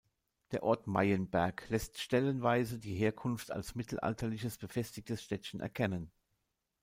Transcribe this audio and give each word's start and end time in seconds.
Der 0.49 0.63
Ort 0.63 0.87
Meienberg 0.87 1.69
lässt 1.69 1.99
stellenweise 1.99 2.79
die 2.79 2.95
Herkunft 2.95 3.51
als 3.51 3.75
mittelalterliches 3.75 4.57
befestigtes 4.57 5.21
Städtchen 5.21 5.59
erkennen. 5.59 6.11